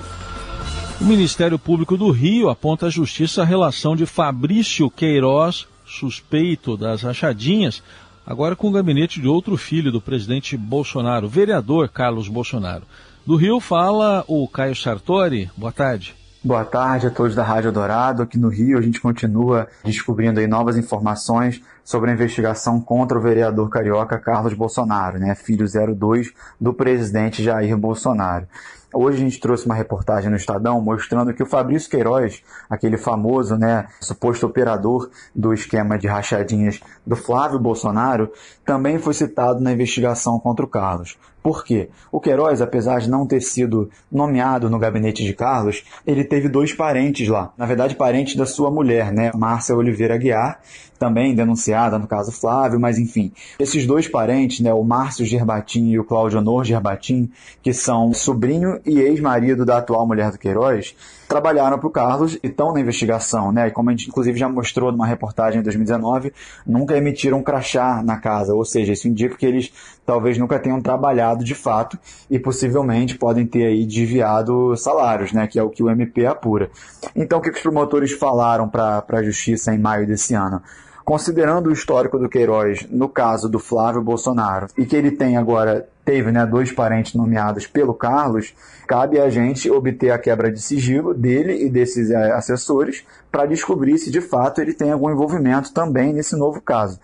O 1.01 1.05
Ministério 1.05 1.57
Público 1.59 1.97
do 1.97 2.09
Rio 2.09 2.49
aponta 2.49 2.87
à 2.87 2.89
Justiça 2.89 3.41
a 3.43 3.45
relação 3.45 3.95
de 3.95 4.05
Fabrício 4.05 4.89
Queiroz 4.89 5.67
suspeito 5.87 6.77
das 6.77 7.01
rachadinhas, 7.01 7.81
agora 8.25 8.55
com 8.55 8.67
o 8.67 8.71
gabinete 8.71 9.21
de 9.21 9.27
outro 9.27 9.57
filho 9.57 9.91
do 9.91 10.01
presidente 10.01 10.57
Bolsonaro, 10.57 11.27
vereador 11.27 11.89
Carlos 11.89 12.27
Bolsonaro. 12.27 12.83
Do 13.25 13.35
Rio 13.35 13.59
fala 13.59 14.23
o 14.27 14.47
Caio 14.47 14.75
Sartori. 14.75 15.49
Boa 15.57 15.71
tarde. 15.71 16.15
Boa 16.43 16.63
tarde 16.63 17.07
a 17.07 17.09
todos 17.09 17.35
da 17.35 17.43
Rádio 17.43 17.71
Dourado. 17.71 18.21
Aqui 18.21 18.37
no 18.37 18.47
Rio 18.47 18.77
a 18.77 18.81
gente 18.81 19.01
continua 19.01 19.67
descobrindo 19.83 20.39
aí 20.39 20.47
novas 20.47 20.77
informações 20.77 21.61
sobre 21.83 22.09
a 22.09 22.13
investigação 22.13 22.79
contra 22.79 23.17
o 23.17 23.21
vereador 23.21 23.69
carioca 23.69 24.19
Carlos 24.19 24.53
Bolsonaro, 24.53 25.19
né, 25.19 25.35
filho 25.35 25.65
02 25.67 26.31
do 26.59 26.73
presidente 26.73 27.43
Jair 27.43 27.77
Bolsonaro. 27.77 28.47
Hoje 28.93 29.17
a 29.17 29.19
gente 29.19 29.39
trouxe 29.41 29.65
uma 29.65 29.75
reportagem 29.75 30.29
no 30.29 30.37
Estadão 30.37 30.79
mostrando 30.79 31.33
que 31.33 31.43
o 31.43 31.45
Fabrício 31.45 31.89
Queiroz, 31.89 32.41
aquele 32.69 32.97
famoso, 32.97 33.57
né, 33.57 33.85
suposto 33.99 34.45
operador 34.45 35.09
do 35.35 35.53
esquema 35.53 35.97
de 35.97 36.07
rachadinhas 36.07 36.79
do 37.05 37.15
Flávio 37.15 37.59
Bolsonaro, 37.59 38.31
também 38.65 38.97
foi 38.97 39.13
citado 39.13 39.59
na 39.59 39.73
investigação 39.73 40.39
contra 40.39 40.65
o 40.65 40.69
Carlos. 40.69 41.17
Por 41.43 41.63
quê? 41.63 41.89
O 42.11 42.19
Queiroz, 42.19 42.61
apesar 42.61 42.99
de 42.99 43.09
não 43.09 43.25
ter 43.25 43.41
sido 43.41 43.89
nomeado 44.11 44.69
no 44.69 44.79
gabinete 44.79 45.23
de 45.23 45.33
Carlos, 45.33 45.85
ele 46.05 46.23
teve 46.23 46.49
dois 46.49 46.73
parentes 46.73 47.27
lá. 47.29 47.53
Na 47.57 47.65
verdade, 47.65 47.95
parentes 47.95 48.35
da 48.35 48.45
sua 48.45 48.69
mulher, 48.69 49.13
né? 49.13 49.31
Márcia 49.33 49.73
Oliveira 49.73 50.15
Aguiar, 50.15 50.59
também 50.97 51.33
denunciada 51.33 51.97
no 51.97 52.07
caso 52.07 52.31
Flávio, 52.31 52.79
mas 52.79 52.97
enfim. 52.97 53.31
Esses 53.59 53.85
dois 53.85 54.07
parentes, 54.09 54.59
né, 54.59 54.73
o 54.73 54.83
Márcio 54.83 55.25
Gerbatim 55.25 55.89
e 55.91 55.99
o 55.99 56.03
Cláudio 56.03 56.39
Honor 56.39 56.65
Gerbatim, 56.65 57.31
que 57.61 57.71
são 57.71 58.13
sobrinho 58.13 58.76
e 58.85 58.99
ex-marido 58.99 59.65
da 59.65 59.77
atual 59.77 60.05
mulher 60.05 60.31
do 60.31 60.37
Queiroz, 60.37 60.95
trabalharam 61.27 61.77
para 61.77 61.87
o 61.87 61.91
Carlos 61.91 62.37
e 62.43 62.47
estão 62.47 62.73
na 62.73 62.79
investigação, 62.79 63.51
né? 63.51 63.67
E 63.67 63.71
como 63.71 63.89
a 63.89 63.93
gente 63.93 64.07
inclusive 64.07 64.37
já 64.37 64.47
mostrou 64.47 64.91
numa 64.91 65.05
reportagem 65.05 65.59
em 65.59 65.63
2019, 65.63 66.33
nunca 66.65 66.95
emitiram 66.95 67.43
crachá 67.43 68.01
na 68.03 68.17
casa, 68.17 68.53
ou 68.53 68.63
seja, 68.63 68.93
isso 68.93 69.07
indica 69.07 69.35
que 69.35 69.45
eles 69.45 69.71
talvez 70.05 70.37
nunca 70.37 70.57
tenham 70.59 70.81
trabalhado 70.81 71.43
de 71.43 71.53
fato 71.53 71.97
e 72.29 72.39
possivelmente 72.39 73.17
podem 73.17 73.45
ter 73.45 73.65
aí 73.65 73.85
desviado 73.85 74.75
salários, 74.77 75.33
né? 75.33 75.47
Que 75.47 75.59
é 75.59 75.63
o 75.63 75.69
que 75.69 75.83
o 75.83 75.89
MP 75.89 76.25
apura. 76.25 76.69
Então, 77.15 77.39
o 77.39 77.41
que 77.41 77.49
os 77.49 77.59
promotores 77.59 78.11
falaram 78.11 78.69
para 78.69 79.03
a 79.07 79.23
justiça 79.23 79.73
em 79.73 79.77
maio 79.77 80.07
desse 80.07 80.33
ano? 80.33 80.61
considerando 81.07 81.67
o 81.67 81.71
histórico 81.71 82.19
do 82.19 82.27
Queiroz 82.27 82.85
no 82.91 83.07
caso 83.07 83.47
do 83.47 83.59
Flávio 83.59 84.01
Bolsonaro 84.01 84.67
e 84.77 84.85
que 84.85 84.93
ele 84.93 85.09
tem 85.09 85.37
agora 85.37 85.87
teve 86.07 86.31
né, 86.31 86.45
dois 86.45 86.71
parentes 86.71 87.15
nomeados 87.15 87.67
pelo 87.67 87.93
Carlos, 87.93 88.53
cabe 88.87 89.19
a 89.19 89.29
gente 89.29 89.69
obter 89.69 90.09
a 90.09 90.17
quebra 90.17 90.49
de 90.49 90.61
sigilo 90.61 91.13
dele 91.13 91.65
e 91.65 91.69
desses 91.69 92.09
é, 92.09 92.31
assessores 92.31 93.05
para 93.29 93.45
descobrir 93.45 93.97
se 93.97 94.09
de 94.09 94.21
fato 94.21 94.61
ele 94.61 94.73
tem 94.73 94.89
algum 94.89 95.11
envolvimento 95.11 95.73
também 95.73 96.13
nesse 96.13 96.37
novo 96.37 96.61
caso. 96.61 96.97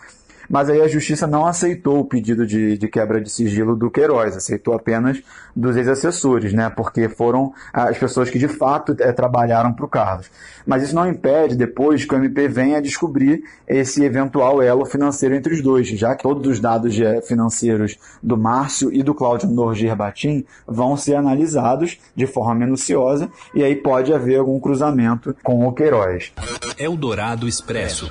Mas 0.50 0.70
aí 0.70 0.82
a 0.82 0.88
justiça 0.88 1.26
não 1.28 1.46
aceitou 1.46 2.00
o 2.00 2.06
pedido 2.06 2.46
de, 2.46 2.78
de 2.78 2.88
quebra 2.88 3.22
de 3.22 3.30
sigilo 3.30 3.76
do 3.76 3.90
Queiroz, 3.90 4.36
aceitou 4.36 4.74
apenas 4.74 5.22
dos 5.56 5.76
ex-assessores, 5.76 6.54
né? 6.54 6.70
Porque 6.70 7.08
foram 7.08 7.54
as 7.72 7.98
pessoas 7.98 8.30
que 8.30 8.40
de 8.40 8.48
fato 8.48 8.96
é, 9.00 9.12
trabalharam 9.12 9.74
para 9.74 9.86
o 9.86 9.90
Carlos. 9.90 10.30
Mas 10.66 10.84
isso 10.84 10.96
não 10.96 11.08
impede 11.08 11.56
depois 11.56 12.06
que 12.06 12.14
o 12.14 12.18
MP 12.18 12.48
venha 12.48 12.82
descobrir 12.82 13.44
esse 13.68 14.04
eventual 14.04 14.62
elo 14.62 14.86
financeiro 14.86 15.36
entre 15.36 15.54
os 15.54 15.62
dois, 15.62 15.88
já 15.88 16.16
que 16.16 16.24
todos 16.24 16.48
os 16.48 16.60
dados 16.60 16.96
financeiros 17.28 17.98
do 18.22 18.38
Márcio 18.38 18.94
e 18.94 19.04
do 19.04 19.14
Cláudio 19.14 19.50
Norgir 19.50 19.96
Batim 19.96 20.46
vão 20.68 20.98
ser 20.98 21.16
analisados 21.16 22.00
de 22.16 22.26
forma 22.28 22.56
minuciosa 22.56 23.30
e 23.54 23.64
aí 23.64 23.76
pode 23.76 24.14
haver 24.14 24.40
algum 24.40 24.60
cruzamento 24.60 25.36
com 25.44 25.68
o 25.68 25.74
Queiroz. 25.74 26.32
Eldorado 26.78 27.48
Expresso. 27.48 28.10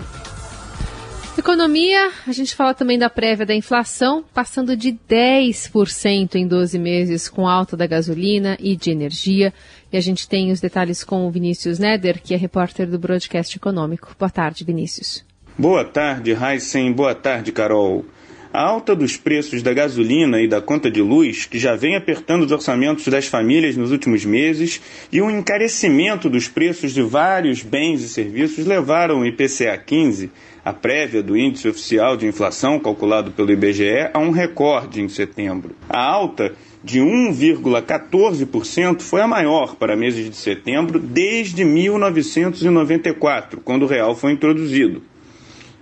Economia, 1.52 2.10
a 2.26 2.32
gente 2.32 2.54
fala 2.54 2.72
também 2.72 2.98
da 2.98 3.10
prévia 3.10 3.44
da 3.44 3.54
inflação, 3.54 4.24
passando 4.32 4.74
de 4.74 4.90
10% 4.90 6.36
em 6.36 6.48
12 6.48 6.78
meses 6.78 7.28
com 7.28 7.46
alta 7.46 7.76
da 7.76 7.86
gasolina 7.86 8.56
e 8.58 8.74
de 8.74 8.90
energia. 8.90 9.52
E 9.92 9.98
a 9.98 10.00
gente 10.00 10.26
tem 10.26 10.50
os 10.50 10.62
detalhes 10.62 11.04
com 11.04 11.26
o 11.26 11.30
Vinícius 11.30 11.78
Neder, 11.78 12.22
que 12.22 12.32
é 12.32 12.38
repórter 12.38 12.88
do 12.88 12.98
Broadcast 12.98 13.54
Econômico. 13.54 14.16
Boa 14.18 14.30
tarde, 14.30 14.64
Vinícius. 14.64 15.26
Boa 15.58 15.84
tarde, 15.84 16.32
Heisen. 16.34 16.90
Boa 16.90 17.14
tarde, 17.14 17.52
Carol. 17.52 18.02
A 18.50 18.62
alta 18.62 18.96
dos 18.96 19.18
preços 19.18 19.62
da 19.62 19.74
gasolina 19.74 20.40
e 20.40 20.48
da 20.48 20.62
conta 20.62 20.90
de 20.90 21.02
luz, 21.02 21.44
que 21.44 21.58
já 21.58 21.76
vem 21.76 21.96
apertando 21.96 22.44
os 22.44 22.52
orçamentos 22.52 23.06
das 23.08 23.26
famílias 23.26 23.76
nos 23.76 23.92
últimos 23.92 24.24
meses, 24.24 24.80
e 25.12 25.20
o 25.20 25.30
encarecimento 25.30 26.30
dos 26.30 26.48
preços 26.48 26.94
de 26.94 27.02
vários 27.02 27.62
bens 27.62 28.02
e 28.02 28.08
serviços 28.08 28.64
levaram 28.64 29.20
o 29.20 29.26
IPCA 29.26 29.76
15 29.76 30.30
a 30.64 30.72
prévia 30.72 31.22
do 31.22 31.36
índice 31.36 31.68
oficial 31.68 32.16
de 32.16 32.26
inflação 32.26 32.78
calculado 32.78 33.32
pelo 33.32 33.50
IBGE 33.50 34.10
a 34.14 34.18
um 34.18 34.30
recorde 34.30 35.00
em 35.00 35.08
setembro. 35.08 35.74
A 35.88 36.00
alta 36.00 36.52
de 36.84 37.00
1,14% 37.00 39.00
foi 39.00 39.20
a 39.20 39.26
maior 39.26 39.76
para 39.76 39.96
meses 39.96 40.28
de 40.28 40.36
setembro 40.36 40.98
desde 40.98 41.64
1994, 41.64 43.60
quando 43.60 43.82
o 43.82 43.86
real 43.86 44.14
foi 44.14 44.32
introduzido. 44.32 45.02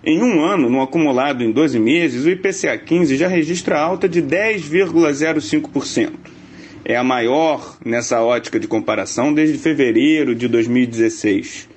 Em 0.02 0.22
um 0.22 0.42
ano, 0.42 0.70
no 0.70 0.80
acumulado 0.80 1.44
em 1.44 1.52
12 1.52 1.78
meses, 1.78 2.24
o 2.24 2.30
IPCA 2.30 2.78
15 2.78 3.16
já 3.16 3.28
registra 3.28 3.78
alta 3.78 4.08
de 4.08 4.22
10,05%. 4.22 6.12
É 6.82 6.96
a 6.96 7.04
maior 7.04 7.76
nessa 7.84 8.22
ótica 8.22 8.58
de 8.58 8.66
comparação 8.66 9.34
desde 9.34 9.58
fevereiro 9.58 10.34
de 10.34 10.48
2016. 10.48 11.68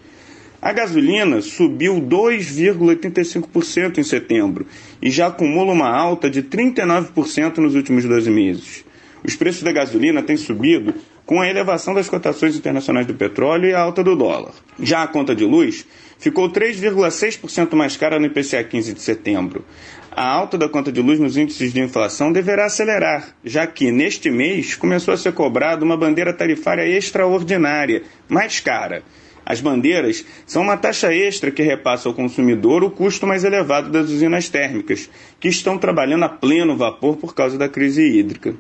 A 0.64 0.72
gasolina 0.72 1.42
subiu 1.42 1.96
2,85% 1.96 3.98
em 3.98 4.04
setembro 4.04 4.66
e 5.02 5.12
já 5.12 5.28
acumula 5.28 5.74
uma 5.74 5.90
alta 5.90 6.30
de 6.30 6.42
39% 6.42 7.58
nos 7.58 7.76
últimos 7.76 8.06
12 8.06 8.32
meses. 8.32 8.86
Os 9.26 9.36
preços 9.36 9.62
da 9.62 9.74
gasolina 9.74 10.24
têm 10.24 10.38
subido 10.38 10.94
com 11.26 11.42
a 11.42 11.50
elevação 11.50 11.94
das 11.94 12.08
cotações 12.08 12.56
internacionais 12.56 13.06
do 13.06 13.14
petróleo 13.14 13.68
e 13.68 13.74
a 13.74 13.82
alta 13.82 14.02
do 14.02 14.16
dólar. 14.16 14.54
Já 14.80 15.04
a 15.04 15.08
conta 15.08 15.36
de 15.36 15.44
luz 15.44 15.86
ficou 16.18 16.50
3,6% 16.50 17.76
mais 17.76 17.98
cara 17.98 18.18
no 18.18 18.28
IPCA 18.28 18.64
15 18.64 18.94
de 18.94 19.02
setembro. 19.02 19.66
A 20.14 20.26
alta 20.26 20.58
da 20.58 20.70
conta 20.70 20.94
de 20.94 21.02
luz 21.02 21.20
nos 21.20 21.36
índices 21.36 21.74
de 21.74 21.82
inflação 21.82 22.32
deverá 22.32 22.68
acelerar, 22.68 23.36
já 23.44 23.68
que 23.68 23.92
neste 23.92 24.32
mês 24.32 24.78
começou 24.78 25.14
a 25.14 25.18
ser 25.18 25.34
cobrada 25.34 25.84
uma 25.84 25.98
bandeira 25.98 26.32
tarifária 26.32 26.88
extraordinária, 26.88 28.04
mais 28.30 28.62
cara 28.62 29.04
as 29.46 29.60
bandeiras 29.60 30.26
são 30.46 30.64
uma 30.64 30.78
taxa 30.78 31.14
extra 31.14 31.52
que 31.52 31.62
repassa 31.62 32.08
ao 32.08 32.16
consumidor 32.16 32.84
o 32.84 32.92
custo 32.92 33.28
mais 33.28 33.44
elevado 33.44 33.90
das 33.90 34.10
usinas 34.10 34.50
térmicas, 34.50 35.10
que 35.40 35.50
estão 35.50 35.78
trabalhando 35.78 36.24
a 36.24 36.30
pleno 36.30 36.78
vapor 36.78 37.18
por 37.18 37.36
causa 37.36 37.58
da 37.58 37.68
crise 37.68 38.02
hídrica. 38.02 38.56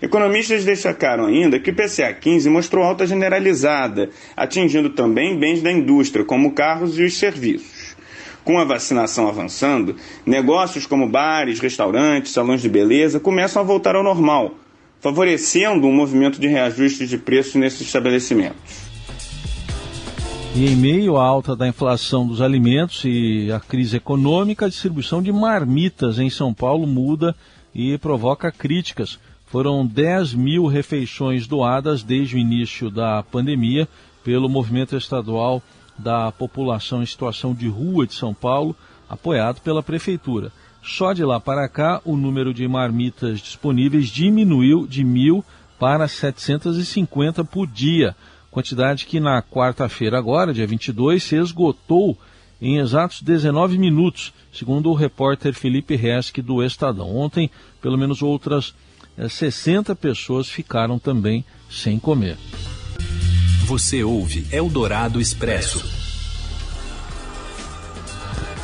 Economistas 0.00 0.64
destacaram 0.64 1.24
ainda 1.24 1.58
que 1.58 1.70
o 1.70 1.74
PCA 1.74 2.12
15 2.12 2.50
mostrou 2.50 2.84
alta 2.84 3.06
generalizada, 3.06 4.10
atingindo 4.36 4.90
também 4.90 5.38
bens 5.38 5.62
da 5.62 5.72
indústria, 5.72 6.24
como 6.24 6.52
carros 6.52 6.98
e 6.98 7.04
os 7.04 7.16
serviços. 7.16 7.96
Com 8.44 8.58
a 8.58 8.64
vacinação 8.64 9.26
avançando, 9.26 9.96
negócios 10.24 10.86
como 10.86 11.08
bares, 11.08 11.58
restaurantes, 11.58 12.32
salões 12.32 12.60
de 12.60 12.68
beleza 12.68 13.18
começam 13.18 13.62
a 13.62 13.64
voltar 13.64 13.96
ao 13.96 14.04
normal, 14.04 14.54
favorecendo 15.00 15.86
um 15.86 15.92
movimento 15.92 16.38
de 16.38 16.46
reajuste 16.46 17.06
de 17.06 17.16
preços 17.16 17.54
nesses 17.54 17.80
estabelecimentos. 17.80 18.85
E 20.58 20.72
em 20.72 20.74
meio 20.74 21.18
à 21.18 21.22
alta 21.22 21.54
da 21.54 21.68
inflação 21.68 22.26
dos 22.26 22.40
alimentos 22.40 23.02
e 23.04 23.52
à 23.52 23.60
crise 23.60 23.98
econômica, 23.98 24.64
a 24.64 24.68
distribuição 24.70 25.20
de 25.20 25.30
marmitas 25.30 26.18
em 26.18 26.30
São 26.30 26.54
Paulo 26.54 26.86
muda 26.86 27.36
e 27.74 27.98
provoca 27.98 28.50
críticas. 28.50 29.18
Foram 29.44 29.86
10 29.86 30.32
mil 30.32 30.64
refeições 30.64 31.46
doadas 31.46 32.02
desde 32.02 32.36
o 32.36 32.38
início 32.38 32.90
da 32.90 33.22
pandemia 33.22 33.86
pelo 34.24 34.48
movimento 34.48 34.96
estadual 34.96 35.62
da 35.98 36.32
população 36.32 37.02
em 37.02 37.06
situação 37.06 37.52
de 37.52 37.68
rua 37.68 38.06
de 38.06 38.14
São 38.14 38.32
Paulo, 38.32 38.74
apoiado 39.10 39.60
pela 39.60 39.82
prefeitura. 39.82 40.50
Só 40.82 41.12
de 41.12 41.22
lá 41.22 41.38
para 41.38 41.68
cá, 41.68 42.00
o 42.02 42.16
número 42.16 42.54
de 42.54 42.66
marmitas 42.66 43.40
disponíveis 43.40 44.08
diminuiu 44.08 44.86
de 44.86 45.04
mil 45.04 45.44
para 45.78 46.08
750 46.08 47.44
por 47.44 47.66
dia 47.66 48.16
quantidade 48.56 49.04
que 49.04 49.20
na 49.20 49.42
quarta-feira 49.42 50.16
agora, 50.16 50.54
dia 50.54 50.66
22, 50.66 51.22
se 51.22 51.36
esgotou 51.36 52.16
em 52.58 52.78
exatos 52.78 53.20
19 53.20 53.76
minutos, 53.76 54.32
segundo 54.50 54.88
o 54.88 54.94
repórter 54.94 55.52
Felipe 55.52 55.94
Resch 55.94 56.32
do 56.42 56.64
Estadão. 56.64 57.14
Ontem, 57.14 57.50
pelo 57.82 57.98
menos 57.98 58.22
outras 58.22 58.74
60 59.28 59.92
eh, 59.92 59.94
pessoas 59.94 60.48
ficaram 60.48 60.98
também 60.98 61.44
sem 61.68 61.98
comer. 61.98 62.38
Você 63.66 64.02
ouve 64.02 64.46
Eldorado 64.50 65.20
Expresso. 65.20 66.05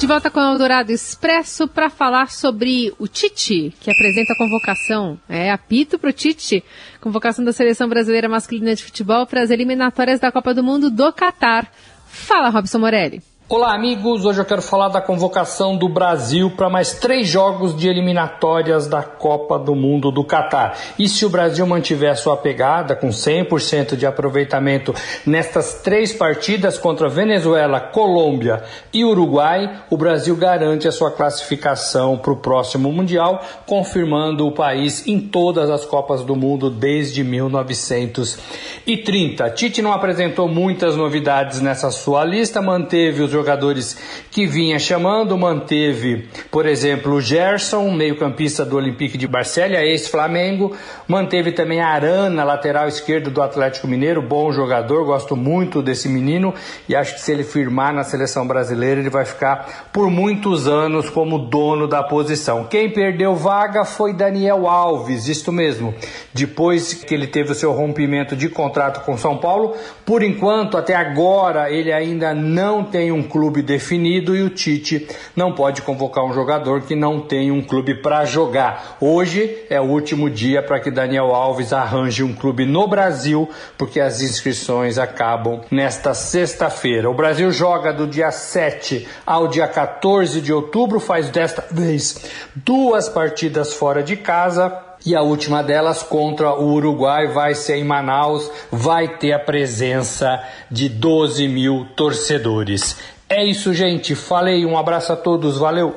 De 0.02 0.09
volta 0.09 0.28
com 0.28 0.40
o 0.40 0.42
Eldorado 0.42 0.90
Expresso 0.90 1.68
para 1.68 1.88
falar 1.88 2.28
sobre 2.28 2.92
o 2.99 3.06
Tite, 3.06 3.73
que 3.80 3.88
apresenta 3.88 4.32
a 4.32 4.37
convocação. 4.37 5.16
É, 5.28 5.49
apito 5.49 5.97
para 5.97 6.11
o 6.11 6.12
Tite. 6.12 6.64
Convocação 7.00 7.44
da 7.44 7.52
Seleção 7.52 7.88
Brasileira 7.88 8.28
Masculina 8.28 8.75
de 8.75 8.82
Futebol 8.82 9.25
para 9.28 9.42
as 9.44 9.50
eliminatórias 9.50 10.18
da 10.18 10.32
Copa 10.32 10.52
do 10.52 10.64
Mundo 10.64 10.90
do 10.90 11.12
Catar. 11.12 11.73
Fala, 12.09 12.49
Robson 12.49 12.80
Morelli. 12.80 13.23
Olá, 13.54 13.75
amigos. 13.75 14.25
Hoje 14.25 14.40
eu 14.40 14.47
quero 14.47 14.62
falar 14.62 14.88
da 14.88 15.02
convocação 15.02 15.76
do 15.76 15.87
Brasil 15.87 16.50
para 16.52 16.71
mais 16.71 16.94
três 16.94 17.28
jogos 17.28 17.76
de 17.76 17.87
eliminatórias 17.87 18.87
da 18.87 19.02
Copa 19.02 19.59
do 19.59 19.75
Mundo 19.75 20.11
do 20.11 20.25
Catar. 20.25 20.75
E 20.99 21.06
se 21.06 21.26
o 21.26 21.28
Brasil 21.28 21.66
mantiver 21.66 22.16
sua 22.16 22.35
pegada 22.35 22.97
com 22.97 23.11
100% 23.11 23.94
de 23.94 24.06
aproveitamento 24.06 24.94
nestas 25.26 25.82
três 25.82 26.14
partidas 26.14 26.78
contra 26.78 27.11
Venezuela, 27.11 27.78
Colômbia 27.78 28.62
e 28.90 29.04
Uruguai, 29.04 29.82
o 29.90 29.99
Brasil 29.99 30.35
garante 30.35 30.88
a 30.88 30.92
sua 30.92 31.11
classificação 31.11 32.16
para 32.16 32.32
o 32.32 32.37
próximo 32.37 32.90
Mundial, 32.90 33.44
confirmando 33.66 34.47
o 34.47 34.52
país 34.52 35.06
em 35.06 35.21
todas 35.21 35.68
as 35.68 35.85
Copas 35.85 36.25
do 36.25 36.35
Mundo 36.35 36.71
desde 36.71 37.23
1930. 37.23 39.50
Tite 39.50 39.82
não 39.82 39.92
apresentou 39.92 40.49
muitas 40.49 40.97
novidades 40.97 41.61
nessa 41.61 41.90
sua 41.90 42.25
lista, 42.25 42.62
manteve 42.62 43.21
os 43.21 43.41
jogadores 43.42 43.96
que 44.30 44.46
vinha 44.46 44.78
chamando, 44.78 45.37
manteve, 45.37 46.28
por 46.50 46.64
exemplo, 46.64 47.14
o 47.14 47.20
Gerson, 47.20 47.90
meio-campista 47.90 48.64
do 48.64 48.76
Olympique 48.76 49.18
de 49.18 49.26
Barcelona, 49.26 49.82
ex-Flamengo, 49.82 50.75
manteve 51.08 51.52
também 51.52 51.80
a 51.80 51.88
Arana, 51.88 52.44
lateral 52.44 52.87
esquerdo 52.87 53.30
do 53.30 53.42
Atlético 53.42 53.88
Mineiro, 53.88 54.22
bom 54.22 54.52
jogador, 54.52 55.04
gosto 55.04 55.37
muito 55.37 55.82
desse 55.82 56.08
menino 56.08 56.54
e 56.88 56.94
acho 56.94 57.14
que 57.14 57.20
se 57.20 57.32
ele 57.32 57.42
firmar 57.42 57.92
na 57.92 58.04
seleção 58.04 58.46
brasileira, 58.46 59.00
ele 59.00 59.11
vai 59.11 59.25
ficar 59.25 59.90
por 59.92 60.08
muitos 60.08 60.68
anos 60.68 61.11
como 61.11 61.38
dono 61.38 61.88
da 61.88 62.02
posição. 62.02 62.64
Quem 62.64 62.90
perdeu 62.90 63.34
vaga 63.34 63.84
foi 63.84 64.12
Daniel 64.12 64.68
Alves, 64.68 65.26
isto 65.26 65.50
mesmo. 65.50 65.94
Depois 66.32 66.94
que 66.94 67.12
ele 67.12 67.26
teve 67.26 67.52
o 67.52 67.54
seu 67.54 67.72
rompimento 67.72 68.37
de 68.37 68.49
contrato 68.49 69.04
com 69.04 69.18
São 69.18 69.37
Paulo, 69.37 69.75
por 70.06 70.22
enquanto, 70.22 70.78
até 70.78 70.94
agora, 70.94 71.70
ele 71.70 71.92
ainda 71.92 72.32
não 72.34 72.84
tem 72.84 73.11
um 73.11 73.22
clube 73.32 73.62
definido 73.62 74.36
e 74.36 74.42
o 74.42 74.50
Tite 74.50 75.08
não 75.34 75.54
pode 75.54 75.80
convocar 75.80 76.22
um 76.22 76.34
jogador 76.34 76.82
que 76.82 76.94
não 76.94 77.18
tem 77.18 77.50
um 77.50 77.62
clube 77.62 77.94
para 77.94 78.26
jogar. 78.26 78.98
Hoje 79.00 79.64
é 79.70 79.80
o 79.80 79.84
último 79.84 80.28
dia 80.28 80.62
para 80.62 80.78
que 80.78 80.90
Daniel 80.90 81.34
Alves 81.34 81.72
arranje 81.72 82.22
um 82.22 82.34
clube 82.34 82.66
no 82.66 82.86
Brasil, 82.86 83.48
porque 83.78 83.98
as 83.98 84.20
inscrições 84.20 84.98
acabam 84.98 85.62
nesta 85.70 86.12
sexta-feira. 86.12 87.08
O 87.08 87.14
Brasil 87.14 87.50
joga 87.50 87.90
do 87.90 88.06
dia 88.06 88.30
7 88.30 89.08
ao 89.24 89.48
dia 89.48 89.66
14 89.66 90.42
de 90.42 90.52
outubro, 90.52 91.00
faz 91.00 91.30
desta 91.30 91.64
vez 91.70 92.30
duas 92.54 93.08
partidas 93.08 93.72
fora 93.72 94.02
de 94.02 94.14
casa 94.14 94.92
e 95.04 95.16
a 95.16 95.22
última 95.22 95.62
delas 95.62 96.02
contra 96.02 96.54
o 96.54 96.72
Uruguai 96.74 97.26
vai 97.26 97.54
ser 97.54 97.76
em 97.76 97.84
Manaus, 97.84 98.48
vai 98.70 99.16
ter 99.16 99.32
a 99.32 99.38
presença 99.38 100.42
de 100.70 100.88
12 100.88 101.48
mil 101.48 101.86
torcedores. 101.96 102.96
É 103.34 103.42
isso, 103.42 103.72
gente. 103.72 104.14
Falei, 104.14 104.66
um 104.66 104.76
abraço 104.76 105.10
a 105.10 105.16
todos, 105.16 105.56
valeu. 105.56 105.96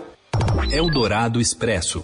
Eldorado 0.72 1.42
Expresso. 1.42 2.02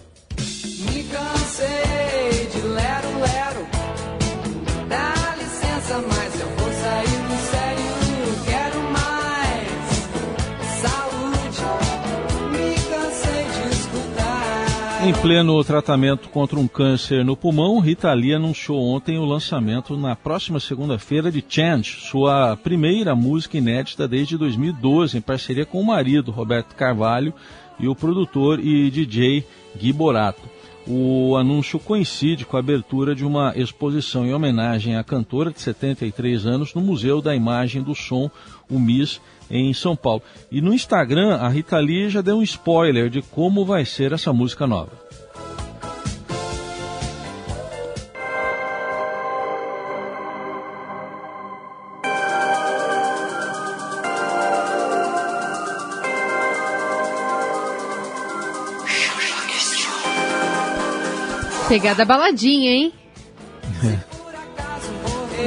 Em 15.12 15.22
pleno 15.22 15.62
tratamento 15.62 16.30
contra 16.30 16.58
um 16.58 16.70
câncer 16.70 17.25
no 17.25 17.36
pulmão, 17.36 17.80
Rita 17.80 18.13
Lee 18.13 18.34
anunciou 18.34 18.82
ontem 18.82 19.18
o 19.18 19.25
lançamento 19.25 19.98
na 19.98 20.15
próxima 20.15 20.58
segunda-feira 20.58 21.30
de 21.30 21.44
Change, 21.46 21.98
sua 22.00 22.56
primeira 22.56 23.13
música 23.13 23.58
inédita 23.58 24.08
desde 24.08 24.38
2012, 24.38 25.18
em 25.18 25.22
parceria 25.22 25.65
com 25.65 25.82
o 25.82 25.86
marido, 25.86 26.32
Roberto 26.32 26.75
Carvalho, 26.75 27.34
e 27.77 27.89
o 27.89 27.96
produtor 27.96 28.62
e 28.62 28.89
DJ 28.89 29.46
Gui 29.77 29.91
Borato. 29.91 30.41
O 30.88 31.36
anúncio 31.36 31.77
coincide 31.77 32.46
com 32.46 32.56
a 32.56 32.62
abertura 32.62 33.13
de 33.13 33.25
uma 33.25 33.51
exposição 33.58 34.25
em 34.25 34.34
homenagem 34.34 34.96
à 34.96 35.03
cantora 35.03 35.51
de 35.51 35.60
73 35.60 36.46
anos 36.46 36.74
no 36.74 36.80
Museu 36.80 37.22
da 37.22 37.36
Imagem 37.36 37.84
do 37.84 37.94
Som, 37.94 38.32
o 38.70 38.80
MIS, 38.80 39.20
em 39.50 39.74
São 39.74 39.96
Paulo. 39.96 40.24
E 40.50 40.62
no 40.62 40.74
Instagram, 40.74 41.36
a 41.36 41.50
Rita 41.50 41.77
Lee 41.77 42.10
já 42.10 42.22
deu 42.22 42.38
um 42.38 42.44
spoiler 42.44 43.10
de 43.10 43.22
como 43.22 43.65
vai 43.65 43.86
ser 43.86 44.13
essa 44.13 44.32
música 44.32 44.65
nova. 44.65 45.00
Pegada 61.72 62.04
baladinha, 62.04 62.70
hein? 62.70 62.94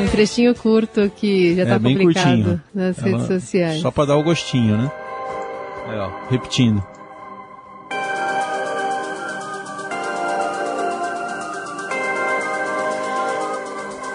Um 0.01 0.09
trechinho 0.09 0.55
curto 0.55 1.11
que 1.15 1.55
já 1.55 1.67
tá 1.67 1.75
é 1.75 1.79
bem 1.79 1.99
publicado 1.99 2.27
curtinho. 2.37 2.63
nas 2.75 2.97
Ela- 2.99 3.09
redes 3.09 3.27
sociais. 3.27 3.83
Só 3.83 3.91
para 3.91 4.07
dar 4.07 4.17
o 4.17 4.23
gostinho, 4.23 4.79
né? 4.79 4.91
Aí, 5.87 5.99
ó, 5.99 6.11
repetindo. 6.31 6.83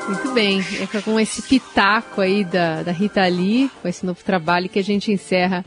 Muito 0.08 0.34
bem. 0.34 0.66
É 0.82 1.02
com 1.02 1.20
esse 1.20 1.44
pitaco 1.44 2.22
aí 2.22 2.44
da, 2.44 2.82
da 2.82 2.92
Rita 2.92 3.24
Lee, 3.28 3.70
com 3.84 3.88
esse 3.88 4.04
novo 4.04 4.24
trabalho, 4.24 4.68
que 4.68 4.80
a 4.80 4.84
gente 4.84 5.12
encerra 5.12 5.64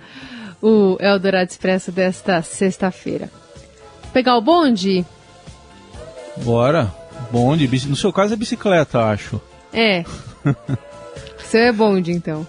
o 0.60 0.96
Eldorado 0.98 1.48
Expresso 1.48 1.92
desta 1.92 2.42
sexta-feira. 2.42 3.30
Pegar 4.12 4.36
o 4.36 4.40
bonde? 4.40 5.06
Bora. 6.38 6.92
Bonde, 7.30 7.66
bici- 7.66 7.88
no 7.88 7.96
seu 7.96 8.12
caso 8.12 8.34
é 8.34 8.36
bicicleta, 8.36 9.04
acho. 9.04 9.40
É. 9.72 10.04
Seu 11.44 11.60
é 11.60 11.72
bonde, 11.72 12.10
então. 12.12 12.46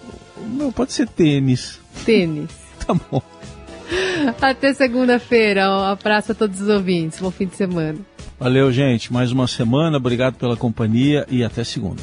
Não, 0.52 0.72
pode 0.72 0.92
ser 0.92 1.08
tênis. 1.08 1.78
Tênis. 2.04 2.50
Tá 2.86 2.92
bom. 2.92 3.22
Até 4.42 4.74
segunda-feira. 4.74 5.70
Um 5.70 5.84
abraço 5.84 6.32
a 6.32 6.34
todos 6.34 6.60
os 6.60 6.68
ouvintes. 6.68 7.18
Bom 7.18 7.30
fim 7.30 7.46
de 7.46 7.56
semana. 7.56 7.98
Valeu, 8.38 8.70
gente. 8.70 9.10
Mais 9.10 9.32
uma 9.32 9.46
semana. 9.46 9.96
Obrigado 9.96 10.34
pela 10.34 10.54
companhia 10.54 11.26
e 11.30 11.42
até 11.42 11.64
segunda. 11.64 12.02